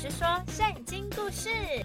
[0.00, 1.48] 师说圣经故事，《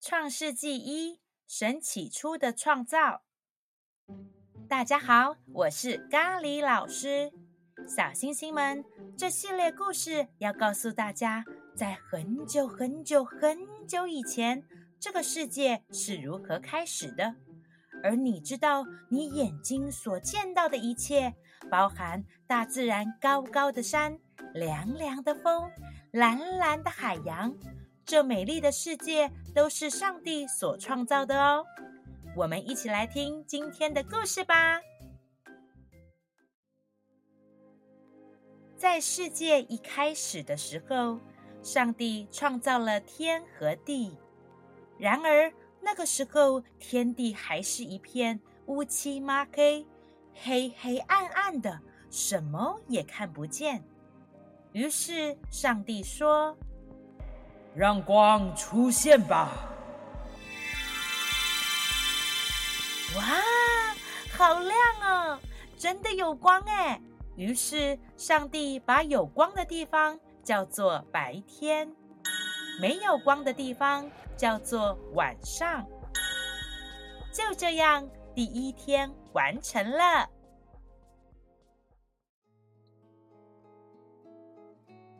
[0.00, 3.24] 创世纪一：神起初的创造》。
[4.68, 7.32] 大家好，我是咖喱老师。
[7.88, 8.84] 小星星们，
[9.18, 11.44] 这系列故事要告诉大家，
[11.74, 13.58] 在很久很久很
[13.88, 14.62] 久以前，
[15.00, 17.34] 这个世界是如何开始的。
[18.04, 21.34] 而你知道，你眼睛所见到的一切，
[21.74, 24.16] 包含大自然高高的山、
[24.52, 25.68] 凉凉的风、
[26.12, 27.52] 蓝蓝的海洋，
[28.04, 31.66] 这美丽的世界都是上帝所创造的哦。
[32.36, 34.80] 我们一起来听今天的故事吧。
[38.76, 41.18] 在世界一开始的时候，
[41.60, 44.16] 上帝创造了天和地，
[44.96, 49.84] 然而，那个时候，天地还是一片乌漆抹黑、
[50.42, 51.80] 黑黑暗暗的，
[52.10, 53.82] 什么也看不见。
[54.72, 56.56] 于是，上帝说
[57.74, 59.50] ：“让光出现吧！”
[63.16, 63.22] 哇，
[64.36, 65.38] 好亮哦，
[65.78, 67.00] 真的有光哎！
[67.36, 71.94] 于是，上帝把有光的地方叫做白天。
[72.80, 75.86] 没有光的地方叫做晚上。
[77.32, 80.28] 就这样，第一天完成了。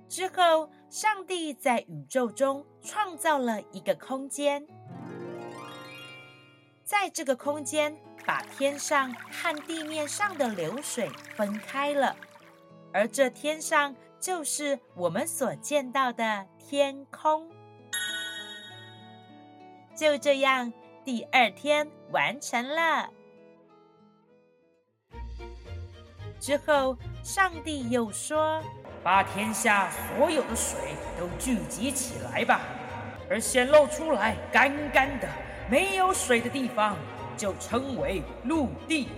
[0.09, 4.67] 之后，上帝在宇宙中创造了一个空间，
[6.85, 12.17] 在这个空间，把天上和地面上的流水分开了，
[12.93, 16.47] 而这天上就是我们所见到的。
[16.67, 17.51] 天空。
[19.95, 20.73] 就这样，
[21.05, 23.11] 第二天完成了。
[26.41, 28.63] 之后，上帝又说
[29.05, 30.79] ：“把天下所有的水
[31.19, 32.61] 都聚集起来吧，
[33.29, 35.29] 而显露出来干干的、
[35.71, 36.97] 没有水的地方，
[37.37, 39.09] 就称为陆地；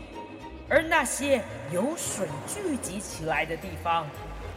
[0.68, 1.40] 而那些
[1.72, 4.08] 有水聚集起来的地方，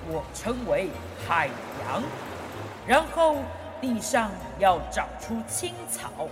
[0.07, 0.89] 我称为
[1.27, 1.47] 海
[1.85, 2.01] 洋。”
[2.87, 3.37] 然后
[3.79, 6.27] 地上要长出青草，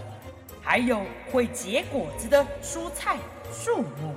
[0.67, 1.01] 还有
[1.31, 3.17] 会结果子的蔬菜
[3.53, 4.13] 树木。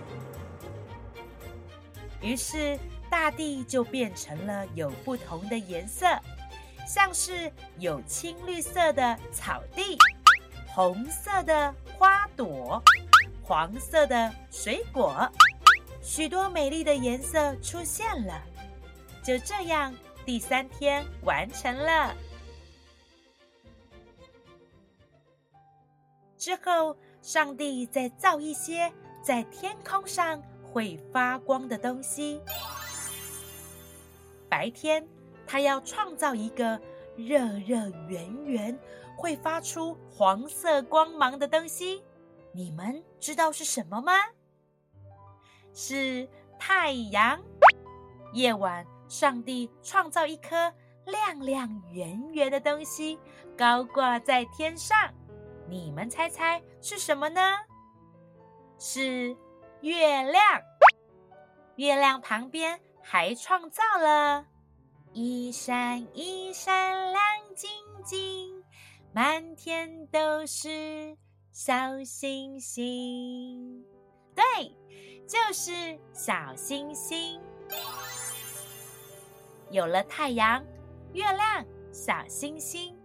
[2.21, 2.77] 于是
[3.09, 6.06] 大地就变成了有不同的颜色，
[6.84, 9.97] 像是有青绿色的草地，
[10.75, 12.83] 红色的花朵，
[13.44, 15.31] 黄色的水果，
[16.03, 18.43] 许多美丽的颜色出现了。
[19.22, 19.94] 就这样，
[20.27, 22.12] 第三天完成了。
[26.41, 28.91] 之后，上帝再造一些
[29.23, 30.43] 在天空上
[30.73, 32.41] 会发光的东西。
[34.49, 35.06] 白天，
[35.47, 36.81] 他要创造一个
[37.15, 38.78] 热热圆圆、
[39.19, 42.03] 会发出黄色光芒的东西。
[42.53, 44.12] 你们知道是什么吗？
[45.75, 46.27] 是
[46.59, 47.39] 太阳。
[48.33, 50.72] 夜晚，上帝创造一颗
[51.05, 53.19] 亮亮圆圆的东西，
[53.59, 55.12] 高挂在天上。
[55.71, 57.41] 你们猜猜是什么呢？
[58.77, 59.37] 是
[59.83, 60.43] 月亮。
[61.77, 64.45] 月亮旁边还创造了
[65.13, 67.23] 一闪一闪亮
[67.55, 67.71] 晶
[68.05, 68.65] 晶，
[69.13, 71.17] 满天都是
[71.53, 73.85] 小星星。
[74.35, 74.77] 对，
[75.29, 77.41] 就是小星星。
[79.71, 80.65] 有了太阳、
[81.13, 82.99] 月亮、小星星，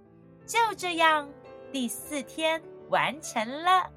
[0.47, 1.29] 就这样。
[1.71, 3.89] 第四天完成了。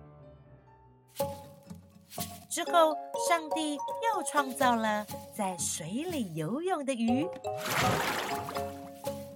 [2.51, 2.97] 之后，
[3.29, 5.07] 上帝又创造了
[5.37, 7.29] 在水里游泳的鱼，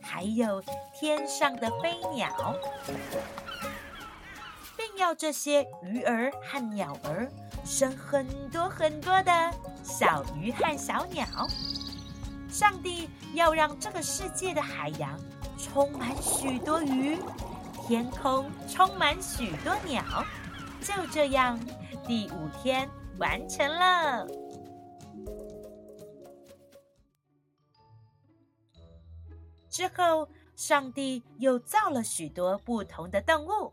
[0.03, 0.60] 还有
[0.98, 2.54] 天上的飞鸟，
[4.76, 7.31] 并要这些鱼儿和鸟儿
[7.64, 9.32] 生很多很多的
[9.84, 11.25] 小鱼和小鸟。
[12.50, 15.17] 上帝要让这个世界的海洋
[15.56, 17.19] 充满许多鱼。
[17.92, 20.02] 天空充满许多鸟，
[20.80, 21.60] 就这样，
[22.06, 24.26] 第五天完成了。
[29.68, 33.70] 之后，上帝又造了许多不同的动物。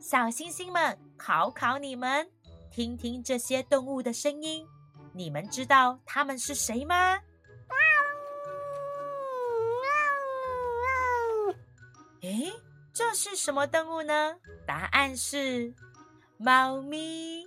[0.00, 2.28] 小星星们，考考你们，
[2.68, 4.66] 听听这些动物的声音，
[5.12, 7.20] 你们知道它们是谁吗？
[12.22, 12.52] 诶
[12.94, 14.36] 这是什么动物呢？
[14.66, 15.72] 答案是
[16.36, 17.46] 猫咪。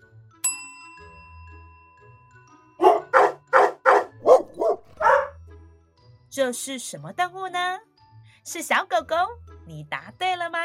[6.29, 7.79] 这是什么动物呢？
[8.43, 9.15] 是小狗狗，
[9.65, 10.59] 你答对了吗？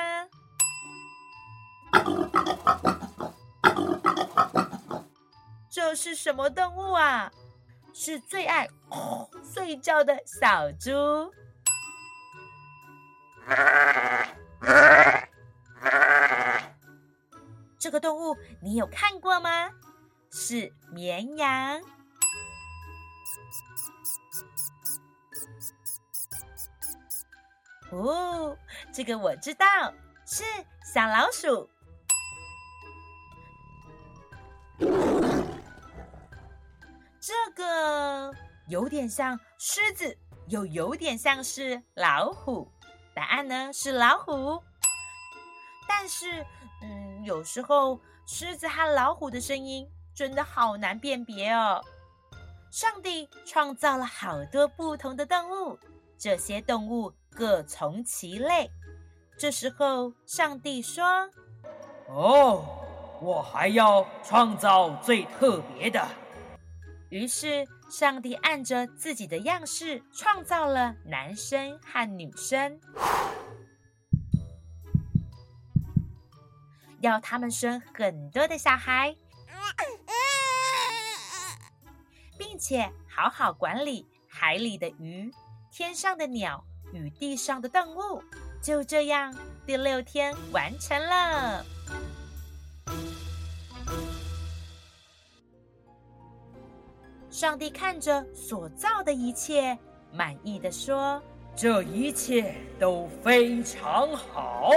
[5.71, 7.31] 这是什么动物啊？
[7.93, 8.69] 是最爱
[9.43, 10.91] 睡觉的小猪。
[17.79, 19.71] 这个动物你有看过吗？
[20.31, 21.83] 是绵羊。
[27.91, 28.57] 哦，
[28.93, 29.67] 这个我知道，
[30.25, 30.45] 是
[30.85, 31.69] 小老鼠。
[37.19, 38.33] 这个
[38.69, 40.17] 有点像狮子，
[40.49, 42.71] 又有点像是老虎。
[43.21, 44.63] 答案呢是老虎。
[45.87, 46.43] 但是，
[46.81, 51.85] 嗯，有时候狮子和老虎的声音真的好难辨别哦。
[52.71, 55.79] 上帝创造了好多不同的动物，
[56.17, 57.13] 这些动物。
[57.33, 58.71] 各从其类。
[59.39, 61.05] 这时候，上帝说
[62.09, 62.65] ：“哦，
[63.21, 66.09] 我还要创造最特别的。”
[67.11, 72.81] 于是，上帝按着自己的样式创造了男生和女生，
[77.01, 79.17] 要他们生很多的小孩，
[82.39, 85.31] 并且好好管理海里的鱼、
[85.73, 86.65] 天上的鸟。
[86.93, 88.21] 与地上的动物，
[88.61, 89.33] 就这样，
[89.65, 91.65] 第六天完成了。
[97.31, 99.79] 上帝看着所造的一切，
[100.13, 101.23] 满意地说
[101.57, 104.71] ：“这一切都非常好。”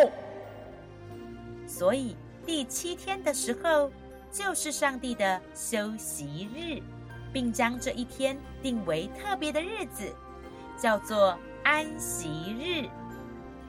[1.67, 2.15] 所以
[2.45, 3.91] 第七天的时候，
[4.31, 6.81] 就是上帝的休息日，
[7.33, 10.13] 并将这一天定为特别的日子，
[10.77, 11.37] 叫做。
[11.65, 12.89] 安息日，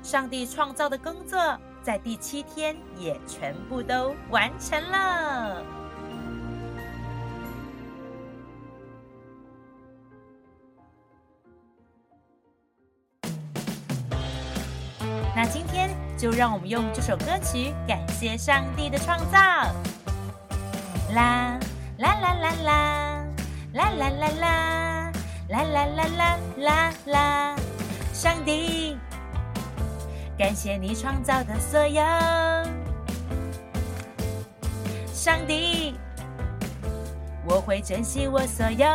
[0.03, 1.39] 上帝创造的工作
[1.81, 5.65] 在第七天也全部都完成了。
[15.47, 19.39] 今天就让我们用这首歌曲感谢上帝的创造。
[21.15, 21.59] 啦
[21.99, 23.25] 啦啦啦啦
[23.73, 25.13] 啦啦啦啦
[25.49, 27.57] 啦啦啦啦啦啦。
[28.13, 28.97] 上帝，
[30.39, 32.03] 感谢你创造的所有。
[35.13, 35.95] 上帝，
[37.47, 38.89] 我会珍惜我所拥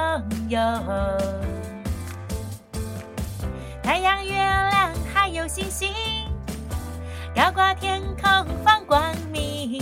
[0.47, 0.59] 有。
[3.83, 5.91] 太阳、月亮还有星星，
[7.39, 9.01] 高挂天空放光
[9.31, 9.81] 明，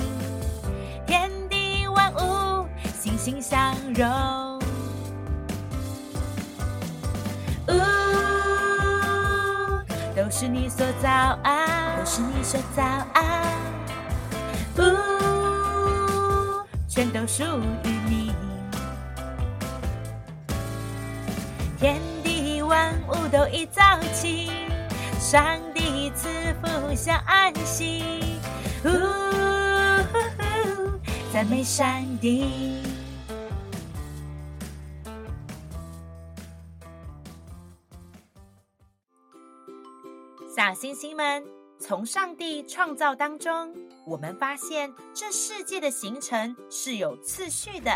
[1.07, 2.67] 天地万物
[2.99, 4.59] 欣欣向荣。
[7.67, 7.73] 呜。
[10.15, 13.51] 都是你所造啊，都是你所造啊，
[14.77, 14.83] 呜，
[16.87, 17.43] 全都属
[17.83, 18.31] 于你。
[21.79, 23.81] 天地万物都已造
[24.13, 24.51] 起，
[25.19, 25.43] 上
[26.11, 26.27] 赐
[26.61, 28.03] 福享安息，
[28.85, 28.89] 呜，
[31.33, 31.85] 赞美上
[32.19, 32.81] 帝。
[40.55, 41.45] 小星星们，
[41.79, 47.91] 从上帝创造当中，我们发现这世界的形成是有次序的。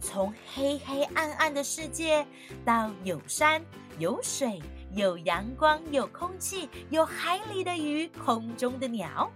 [0.00, 2.24] 从黑黑暗暗的世界，
[2.64, 3.60] 到有山
[3.98, 4.62] 有水、
[4.94, 9.30] 有阳光、有空气、有海里的鱼、空中的鸟。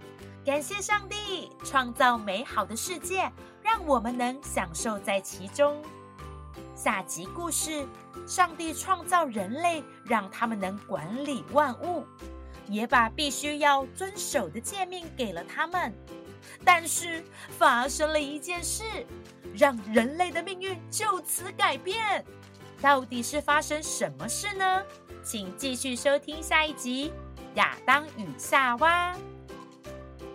[0.45, 5.83] 感谢上帝创造美好的世界，让我们能享受在其中。
[6.77, 7.85] 下集故事：
[8.25, 12.07] 上帝创造人类，让他们能管理万物，
[12.69, 15.93] 也把必须要遵守的诫命给了他们。
[16.65, 18.85] 但是发生了一件事，
[19.57, 22.25] 让人类的命运就此改变。
[22.81, 24.83] 到底是发生什么事呢？
[25.23, 27.11] 请继续收听下一集
[27.57, 29.15] 《亚当与夏娃》。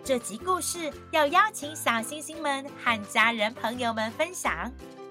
[0.02, 4.70] 这集故事要邀请小星星们和家人朋友们分享。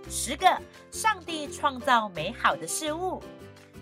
[0.09, 0.45] 十个
[0.91, 3.23] 上帝创造美好的事物，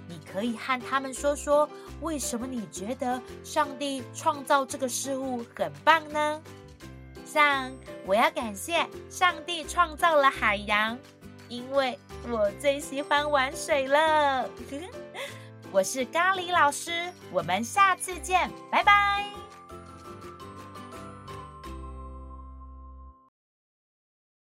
[0.07, 1.67] 你可以和他们说说，
[2.01, 6.41] 为什么你觉得上帝创造这个事物很棒呢？
[7.25, 7.71] 像
[8.05, 10.98] 我要感谢上帝创造了海洋，
[11.50, 11.98] 因为
[12.29, 14.48] 我最喜欢玩水了。
[15.71, 16.91] 我是咖喱老师，
[17.31, 19.40] 我们下次见，拜拜。